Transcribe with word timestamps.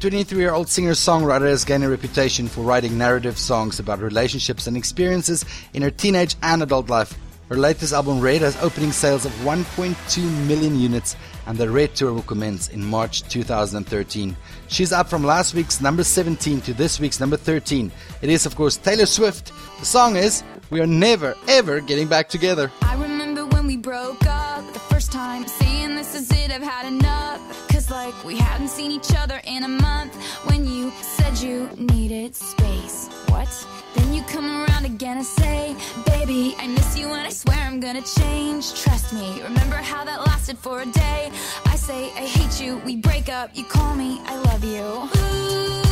23 0.00 0.38
year 0.38 0.52
old 0.52 0.68
singer 0.68 0.92
songwriter 0.92 1.48
has 1.48 1.64
gained 1.64 1.82
a 1.82 1.88
reputation 1.88 2.46
for 2.46 2.60
writing 2.60 2.96
narrative 2.96 3.36
songs 3.36 3.80
about 3.80 3.98
relationships 3.98 4.68
and 4.68 4.76
experiences 4.76 5.44
in 5.74 5.82
her 5.82 5.90
teenage 5.90 6.36
and 6.42 6.62
adult 6.62 6.88
life. 6.88 7.18
Her 7.48 7.56
latest 7.56 7.94
album, 7.94 8.20
Red, 8.20 8.42
has 8.42 8.62
opening 8.62 8.92
sales 8.92 9.24
of 9.24 9.32
1.2 9.36 10.46
million 10.46 10.78
units, 10.78 11.16
and 11.46 11.56
the 11.56 11.70
Red 11.70 11.94
Tour 11.94 12.12
will 12.12 12.22
commence 12.22 12.68
in 12.68 12.84
March 12.84 13.22
2013. 13.22 14.36
She's 14.66 14.92
up 14.92 15.08
from 15.08 15.24
last 15.24 15.54
week's 15.54 15.80
number 15.80 16.04
17 16.04 16.60
to 16.60 16.74
this 16.74 17.00
week's 17.00 17.20
number 17.20 17.38
13. 17.38 17.90
It 18.20 18.28
is, 18.28 18.44
of 18.44 18.54
course, 18.54 18.76
Taylor 18.76 19.06
Swift. 19.06 19.52
The 19.80 19.86
song 19.86 20.16
is 20.16 20.42
We 20.68 20.82
Are 20.82 20.86
Never, 20.86 21.34
Ever 21.48 21.80
Getting 21.80 22.06
Back 22.06 22.28
Together. 22.28 22.70
I 22.82 22.94
remember 22.96 23.46
when 23.46 23.66
we 23.66 23.78
broke 23.78 24.26
up 24.26 24.70
the 24.74 24.80
first 24.80 25.10
time, 25.10 25.48
saying 25.48 25.96
this 25.96 26.14
is 26.14 26.30
it, 26.30 26.50
I've 26.50 26.62
had 26.62 26.86
enough. 26.86 27.40
Cause 27.70 27.90
like 27.90 28.24
we 28.24 28.36
hadn't 28.36 28.68
seen 28.68 28.90
each 28.90 29.14
other 29.16 29.40
in 29.44 29.64
a 29.64 29.68
month 29.68 30.14
when 30.44 30.66
you 30.66 30.90
said 31.00 31.38
you 31.38 31.70
needed 31.78 32.36
space. 32.36 33.08
What? 33.38 33.66
Then 33.94 34.12
you 34.12 34.22
come 34.22 34.46
around 34.46 34.84
again 34.84 35.18
and 35.18 35.24
say, 35.24 35.76
Baby, 36.06 36.56
I 36.58 36.66
miss 36.66 36.98
you 36.98 37.06
and 37.06 37.24
I 37.24 37.30
swear 37.30 37.56
I'm 37.56 37.78
gonna 37.78 38.02
change. 38.02 38.74
Trust 38.82 39.12
me, 39.12 39.40
remember 39.44 39.76
how 39.76 40.04
that 40.04 40.26
lasted 40.26 40.58
for 40.58 40.80
a 40.80 40.86
day? 40.86 41.30
I 41.66 41.76
say, 41.76 42.06
I 42.16 42.26
hate 42.26 42.60
you, 42.60 42.78
we 42.78 42.96
break 42.96 43.28
up, 43.28 43.50
you 43.54 43.62
call 43.62 43.94
me, 43.94 44.20
I 44.24 44.34
love 44.48 44.64
you. 44.64 44.82
Ooh, 44.82 45.87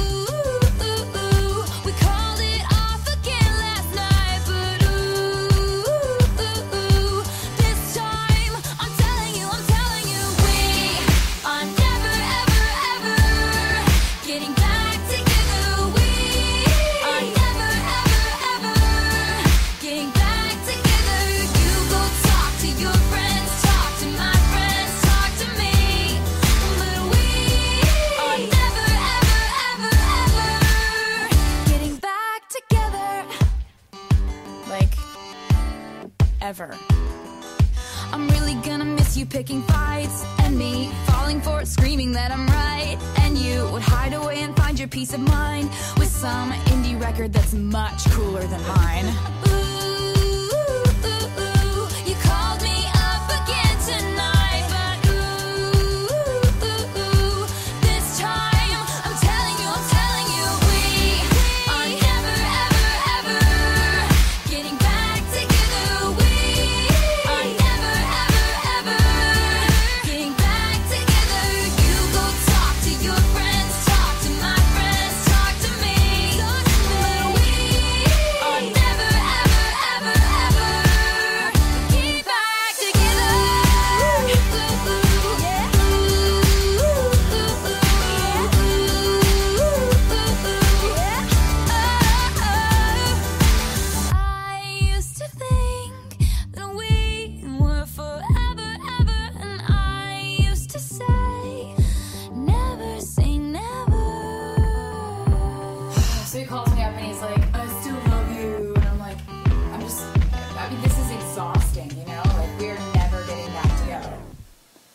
right. 42.56 42.96
And 43.22 43.36
you 43.38 43.68
would 43.72 43.82
hide 43.82 44.14
away 44.14 44.42
and 44.42 44.56
find 44.56 44.78
your 44.78 44.88
peace 44.88 45.12
of 45.14 45.20
mind 45.20 45.68
with 45.98 46.08
some 46.08 46.52
indie 46.72 47.00
record 47.00 47.32
that's 47.32 47.54
much 47.54 48.00
cooler 48.10 48.44
than 48.52 48.62
mine. 48.76 49.06
Ooh, 49.48 49.65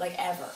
Like, 0.01 0.16
ever. 0.17 0.50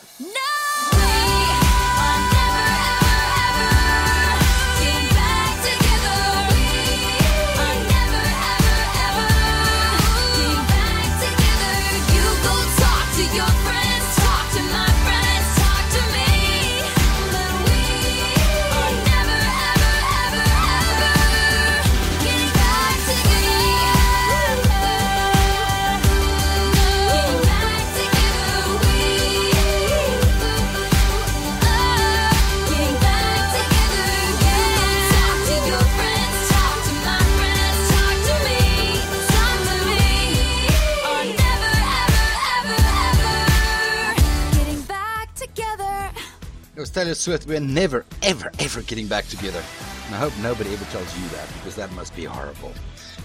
We're 47.48 47.60
never, 47.60 48.06
ever, 48.24 48.52
ever 48.60 48.82
getting 48.82 49.08
back 49.08 49.28
together. 49.28 49.64
And 50.06 50.16
I 50.16 50.18
hope 50.18 50.34
nobody 50.42 50.74
ever 50.74 50.86
tells 50.86 51.18
you 51.18 51.28
that 51.30 51.48
because 51.54 51.76
that 51.76 51.92
must 51.94 52.16
be 52.16 52.26
horrible. 52.26 52.74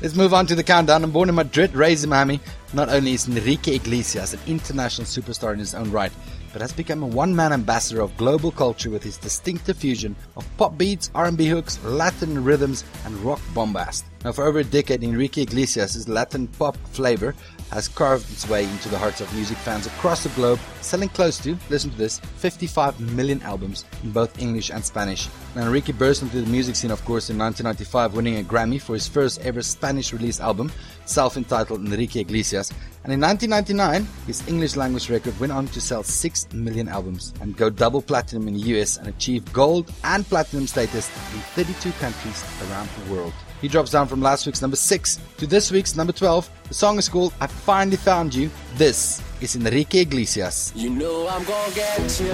Let's 0.01 0.15
move 0.15 0.33
on 0.33 0.47
to 0.47 0.55
the 0.55 0.63
countdown. 0.63 1.05
I'm 1.05 1.11
born 1.11 1.29
in 1.29 1.35
Madrid, 1.35 1.75
raised 1.75 2.05
in 2.05 2.11
Miami. 2.11 2.41
Not 2.73 2.89
only 2.89 3.13
is 3.13 3.29
Enrique 3.29 3.75
Iglesias 3.75 4.33
an 4.33 4.41
international 4.47 5.07
superstar 5.07 5.53
in 5.53 5.59
his 5.59 5.75
own 5.75 5.91
right, 5.91 6.13
but 6.53 6.63
has 6.63 6.73
become 6.73 7.03
a 7.03 7.07
one-man 7.07 7.53
ambassador 7.53 8.01
of 8.01 8.17
global 8.17 8.51
culture 8.51 8.91
with 8.91 9.03
his 9.03 9.17
distinctive 9.17 9.77
fusion 9.77 10.17
of 10.37 10.47
pop 10.57 10.79
beats, 10.79 11.11
R&B 11.15 11.47
hooks, 11.49 11.83
Latin 11.85 12.43
rhythms, 12.43 12.85
and 13.05 13.15
rock 13.19 13.41
bombast. 13.55 14.05
Now, 14.25 14.33
for 14.33 14.45
over 14.45 14.61
a 14.61 14.65
decade, 14.65 15.03
Enrique 15.03 15.43
Iglesias' 15.43 16.09
Latin 16.09 16.47
pop 16.47 16.77
flavor 16.93 17.35
has 17.71 17.89
carved 17.89 18.31
its 18.31 18.49
way 18.49 18.65
into 18.65 18.89
the 18.89 18.99
hearts 18.99 19.21
of 19.21 19.33
music 19.35 19.57
fans 19.59 19.87
across 19.87 20.23
the 20.23 20.29
globe, 20.31 20.59
selling 20.81 21.09
close 21.09 21.39
to, 21.39 21.57
listen 21.69 21.91
to 21.91 21.97
this, 21.97 22.19
55 22.19 23.01
million 23.15 23.41
albums 23.43 23.85
in 24.03 24.11
both 24.11 24.41
English 24.41 24.71
and 24.71 24.85
Spanish. 24.85 25.29
Enrique 25.57 25.93
burst 25.93 26.23
into 26.23 26.41
the 26.41 26.51
music 26.51 26.77
scene, 26.77 26.91
of 26.91 27.05
course, 27.05 27.31
in 27.31 27.39
1995, 27.39 28.15
winning 28.15 28.39
a 28.39 28.43
Grammy 28.43 28.81
for 28.81 28.95
his 28.95 29.07
first 29.07 29.41
ever 29.43 29.63
Spanish 29.63 30.13
release 30.13 30.41
album, 30.41 30.71
self 31.05 31.37
entitled 31.37 31.85
Enrique 31.85 32.21
Iglesias. 32.21 32.73
And 33.03 33.13
in 33.15 33.21
1999, 33.21 34.07
his 34.27 34.47
English 34.47 34.77
language 34.77 35.09
record 35.09 35.39
went 35.41 35.53
on 35.53 35.67
to 35.69 35.81
sell 35.81 36.03
6 36.03 36.53
million 36.53 36.87
albums 36.87 37.33
and 37.41 37.57
go 37.57 37.71
double 37.71 38.03
platinum 38.03 38.47
in 38.47 38.55
the 38.55 38.61
US 38.77 38.99
and 38.99 39.09
achieve 39.09 39.51
gold 39.55 39.91
and 40.05 40.27
platinum 40.27 40.67
status 40.67 41.09
in 41.33 41.41
32 41.65 41.93
countries 41.93 42.45
around 42.69 42.89
the 42.91 43.15
world. 43.15 43.33
He 43.63 43.69
drops 43.69 43.91
down 43.91 44.07
from 44.07 44.21
last 44.21 44.45
week's 44.47 44.61
number 44.61 44.77
6 44.77 45.19
to 45.39 45.47
this 45.47 45.71
week's 45.71 45.97
number 45.97 46.13
12. 46.13 46.51
The 46.69 46.75
song 46.75 46.99
is 46.99 47.09
called 47.09 47.33
I 47.41 47.47
Finally 47.47 47.97
Found 47.99 48.35
You. 48.35 48.51
This 48.75 49.23
is 49.41 49.57
Enrique 49.57 50.01
Iglesias. 50.03 50.73
You 50.77 50.91
know 50.91 51.27
I'm 51.29 51.45
gonna 51.45 51.75
get 51.75 52.21
you, 52.21 52.27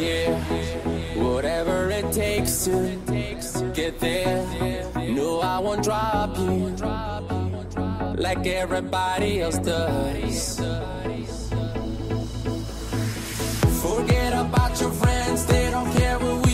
yeah. 0.00 1.22
Whatever 1.22 1.90
it 1.90 2.12
takes 2.12 2.64
to 2.64 3.72
get 3.74 3.98
there. 3.98 4.44
No, 5.08 5.40
I 5.40 5.58
won't 5.58 5.82
drop 5.82 6.36
you 6.38 7.45
like 8.16 8.46
everybody 8.46 9.40
else 9.42 9.58
does. 9.58 10.58
Forget 13.82 14.32
about 14.32 14.80
your 14.80 14.90
friends, 14.90 15.46
they 15.46 15.70
don't 15.70 15.92
care 15.92 16.18
where 16.18 16.45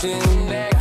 connection. 0.00 0.75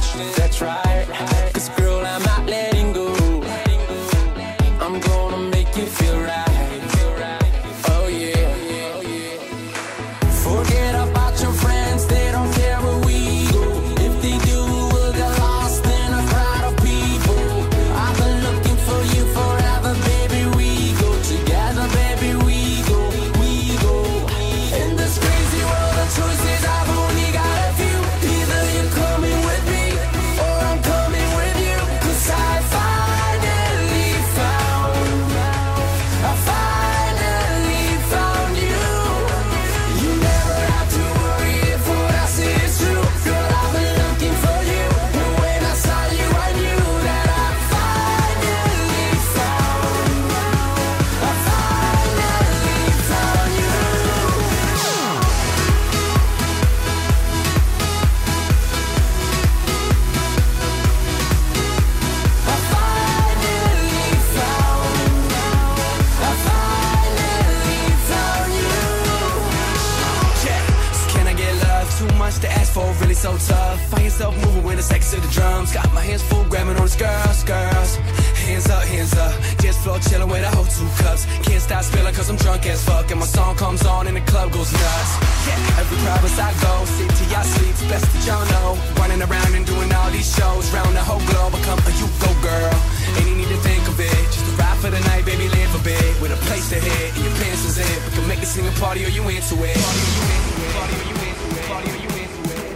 Cause 82.16 82.30
I'm 82.30 82.38
drunk 82.38 82.66
as 82.66 82.84
fuck. 82.84 83.12
And 83.12 83.20
my 83.20 83.26
song 83.28 83.56
comes 83.56 83.86
on 83.86 84.08
and 84.08 84.16
the 84.16 84.26
club 84.32 84.52
goes 84.52 84.72
nuts. 84.72 85.12
Yeah, 85.46 85.80
every 85.80 86.00
province 86.00 86.40
I 86.40 86.52
go, 86.64 86.74
see 86.88 87.08
to 87.08 87.24
y'all 87.30 87.46
best 87.92 88.08
that 88.08 88.24
y'all 88.26 88.48
know. 88.56 88.80
Running 88.96 89.22
around 89.22 89.52
and 89.54 89.66
doing 89.68 89.92
all 89.94 90.10
these 90.10 90.26
shows. 90.26 90.72
Round 90.72 90.96
the 90.96 91.04
whole 91.04 91.22
globe, 91.28 91.54
I 91.54 91.60
come, 91.68 91.80
you 92.00 92.08
go, 92.24 92.32
girl. 92.42 92.74
Ain't 93.20 93.28
you 93.28 93.36
need 93.36 93.52
to 93.52 93.60
think 93.68 93.84
of 93.92 94.00
it. 94.00 94.24
Just 94.32 94.48
a 94.48 94.54
ride 94.56 94.80
for 94.80 94.90
the 94.90 95.02
night, 95.12 95.26
baby, 95.28 95.52
live 95.52 95.76
a 95.76 95.82
bit. 95.84 96.10
With 96.24 96.32
a 96.32 96.40
place 96.48 96.70
to 96.72 96.80
hit, 96.80 97.14
and 97.16 97.24
your 97.28 97.36
pants 97.44 97.68
is 97.68 97.78
it. 97.78 97.98
We 98.08 98.10
can 98.16 98.28
make 98.28 98.42
a 98.42 98.50
single 98.50 98.74
party 98.80 99.04
or 99.06 99.12
you 99.12 99.24
into 99.28 99.56
it. 99.62 99.76
Party 99.76 100.00
or 100.07 100.16
you 100.16 100.26
into 100.31 100.56
it. 100.56 100.76
Party 100.80 100.95
or 100.95 101.06
you 101.06 101.18
into 101.28 101.45
it. 101.52 101.66
Party 101.68 101.90
or 101.92 102.00
you 102.00 102.12
into 102.24 102.40
it. 102.48 102.69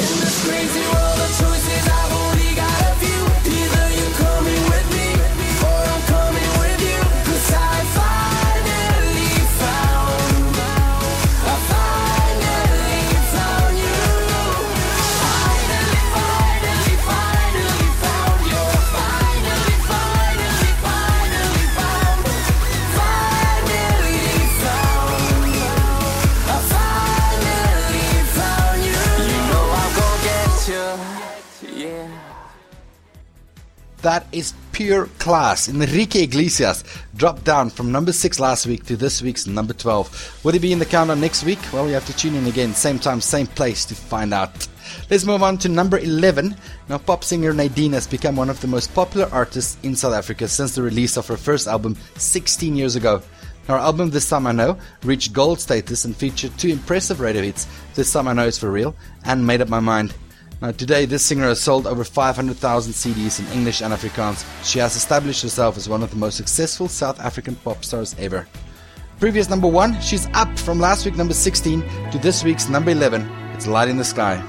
In 0.00 0.16
this 0.24 0.36
crazy 0.42 0.82
world 0.88 1.18
of 1.20 1.30
choices, 1.38 1.84
I've 1.84 2.12
only 2.12 2.23
That 34.14 34.28
is 34.30 34.54
pure 34.70 35.06
class. 35.18 35.68
Enrique 35.68 36.22
Iglesias 36.22 36.84
dropped 37.16 37.42
down 37.42 37.68
from 37.68 37.90
number 37.90 38.12
6 38.12 38.38
last 38.38 38.64
week 38.64 38.86
to 38.86 38.96
this 38.96 39.20
week's 39.20 39.48
number 39.48 39.72
12. 39.74 40.44
Will 40.44 40.52
he 40.52 40.60
be 40.60 40.72
in 40.72 40.78
the 40.78 40.86
countdown 40.86 41.20
next 41.20 41.42
week? 41.42 41.58
Well, 41.72 41.88
you 41.88 41.94
have 41.94 42.06
to 42.06 42.16
tune 42.16 42.36
in 42.36 42.46
again, 42.46 42.74
same 42.74 43.00
time, 43.00 43.20
same 43.20 43.48
place 43.48 43.84
to 43.86 43.96
find 43.96 44.32
out. 44.32 44.68
Let's 45.10 45.24
move 45.24 45.42
on 45.42 45.58
to 45.58 45.68
number 45.68 45.98
11. 45.98 46.54
Now, 46.88 46.98
pop 46.98 47.24
singer 47.24 47.52
Nadine 47.52 47.92
has 47.94 48.06
become 48.06 48.36
one 48.36 48.50
of 48.50 48.60
the 48.60 48.68
most 48.68 48.94
popular 48.94 49.28
artists 49.32 49.78
in 49.82 49.96
South 49.96 50.14
Africa 50.14 50.46
since 50.46 50.76
the 50.76 50.82
release 50.82 51.16
of 51.16 51.26
her 51.26 51.36
first 51.36 51.66
album 51.66 51.96
16 52.16 52.76
years 52.76 52.94
ago. 52.94 53.20
Her 53.66 53.78
album 53.78 54.10
This 54.10 54.28
Time 54.28 54.46
I 54.46 54.52
Know 54.52 54.78
reached 55.02 55.32
gold 55.32 55.58
status 55.58 56.04
and 56.04 56.16
featured 56.16 56.56
two 56.56 56.68
impressive 56.68 57.18
radio 57.18 57.42
hits, 57.42 57.66
This 57.96 58.12
Time 58.12 58.28
I 58.28 58.32
Know 58.32 58.46
Is 58.46 58.60
For 58.60 58.70
Real 58.70 58.94
and 59.24 59.44
Made 59.44 59.60
Up 59.60 59.68
My 59.68 59.80
Mind. 59.80 60.14
Now, 60.62 60.70
today, 60.70 61.04
this 61.04 61.24
singer 61.24 61.44
has 61.44 61.60
sold 61.60 61.86
over 61.86 62.04
500,000 62.04 62.92
CDs 62.92 63.40
in 63.40 63.46
English 63.52 63.82
and 63.82 63.92
Afrikaans. 63.92 64.44
She 64.64 64.78
has 64.78 64.96
established 64.96 65.42
herself 65.42 65.76
as 65.76 65.88
one 65.88 66.02
of 66.02 66.10
the 66.10 66.16
most 66.16 66.36
successful 66.36 66.88
South 66.88 67.20
African 67.20 67.56
pop 67.56 67.84
stars 67.84 68.14
ever. 68.18 68.46
Previous 69.20 69.48
number 69.48 69.68
one, 69.68 70.00
she's 70.00 70.26
up 70.34 70.58
from 70.58 70.80
last 70.80 71.04
week 71.04 71.16
number 71.16 71.34
16 71.34 71.82
to 72.10 72.18
this 72.18 72.44
week's 72.44 72.68
number 72.68 72.90
11. 72.90 73.22
It's 73.54 73.66
Light 73.66 73.88
in 73.88 73.96
the 73.96 74.04
Sky. 74.04 74.42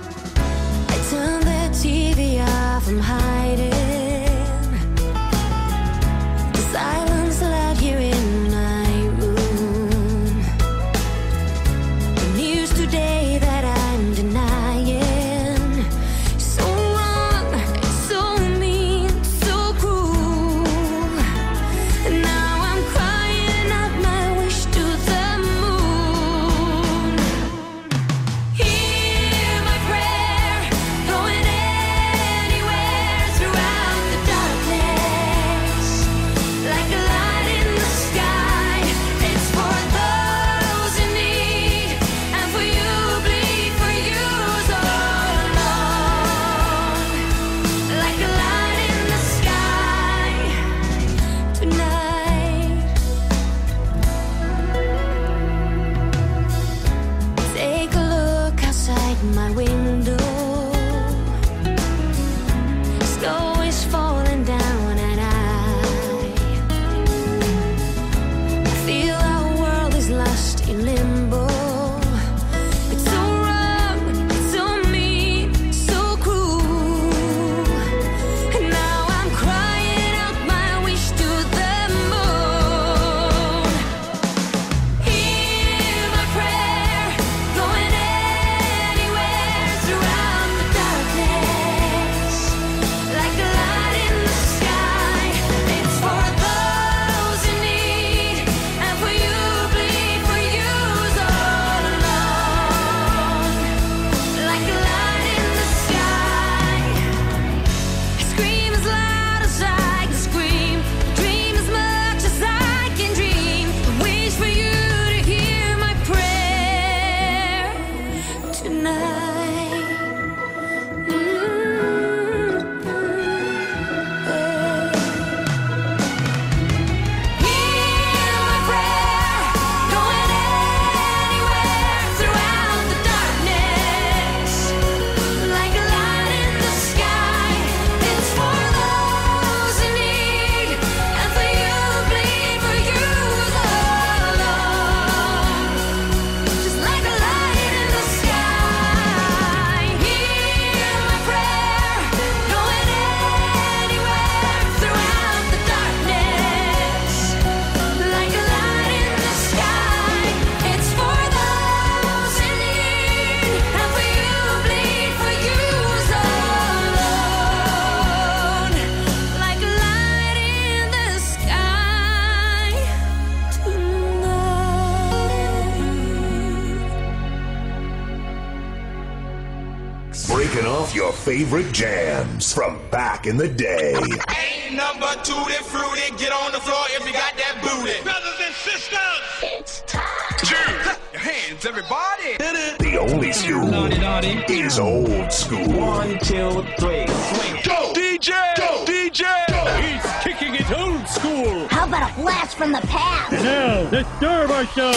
Favorite 181.25 181.71
jams 181.73 182.53
from 182.53 182.79
back 182.91 183.25
in 183.25 183.35
the 183.35 183.47
day. 183.47 183.95
Ain't 183.95 184.75
number 184.75 185.09
two 185.23 185.33
that 185.49 185.63
fruity. 185.65 186.15
Get 186.23 186.31
on 186.31 186.51
the 186.51 186.59
floor 186.59 186.85
if 186.91 187.03
you 187.03 187.13
got 187.13 187.35
that 187.35 187.57
booty. 187.63 187.99
Brothers 188.03 188.37
and 188.45 188.53
sisters, 188.53 188.93
it's 189.41 189.81
time. 189.87 190.05
Jude, 190.43 190.95
your 191.13 191.21
hands, 191.21 191.65
everybody. 191.65 192.37
The 192.37 192.99
only 192.99 193.31
school 193.31 193.65
naughty, 193.65 193.97
naughty. 193.97 194.53
is 194.53 194.77
old 194.77 195.33
school. 195.33 195.67
One, 195.67 196.19
two, 196.19 196.61
three, 196.77 197.07
swing. 197.07 197.63
Go, 197.65 197.91
DJ. 197.95 198.29
Go, 198.55 198.85
DJ. 198.85 199.25
Go. 199.49 199.65
He's 199.81 200.23
kicking 200.23 200.53
it 200.53 200.71
old 200.79 201.07
school. 201.07 201.67
How 201.69 201.87
about 201.87 202.11
a 202.11 202.21
blast 202.21 202.55
from 202.55 202.71
the 202.71 202.81
past? 202.81 203.31
Now, 203.31 203.89
let's 203.91 204.17
start 204.17 204.51
our 204.51 204.65
show. 204.67 204.91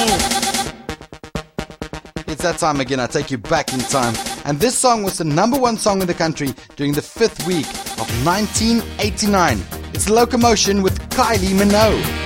It's 2.27 2.43
that 2.43 2.59
time 2.59 2.81
again. 2.81 3.01
I 3.01 3.07
take 3.07 3.31
you 3.31 3.39
back 3.39 3.73
in 3.73 3.81
time. 3.81 4.15
And 4.49 4.59
this 4.59 4.79
song 4.79 5.03
was 5.03 5.19
the 5.19 5.25
number 5.25 5.59
one 5.59 5.77
song 5.77 6.01
in 6.01 6.07
the 6.07 6.15
country 6.15 6.55
during 6.75 6.95
the 6.95 7.03
fifth 7.03 7.47
week 7.47 7.67
of 8.01 8.09
1989. 8.25 9.59
It's 9.93 10.09
Locomotion 10.09 10.81
with 10.83 10.99
Kylie 11.11 11.53
Minogue. 11.53 12.18